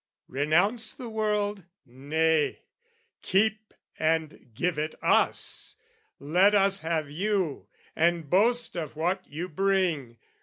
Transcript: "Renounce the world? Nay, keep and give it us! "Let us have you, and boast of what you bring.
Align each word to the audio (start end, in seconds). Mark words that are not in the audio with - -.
"Renounce 0.29 0.93
the 0.95 1.09
world? 1.09 1.63
Nay, 1.85 2.63
keep 3.21 3.71
and 3.99 4.49
give 4.55 4.79
it 4.79 4.95
us! 5.03 5.75
"Let 6.19 6.55
us 6.55 6.79
have 6.79 7.11
you, 7.11 7.67
and 7.95 8.27
boast 8.27 8.75
of 8.75 8.95
what 8.95 9.23
you 9.27 9.47
bring. 9.47 10.17